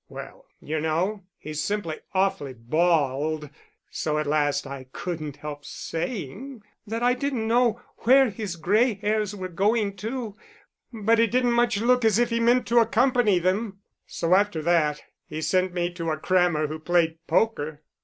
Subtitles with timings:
[0.09, 3.51] Well, you know, he's simply awfully bald;
[3.91, 9.35] so at last I couldn't help saying that I didn't know where his grey hairs
[9.35, 10.35] were going to,
[10.91, 13.81] but it didn't much look as if he meant to accompany them.
[14.07, 17.83] So, after that, he sent me to a crammer who played poker.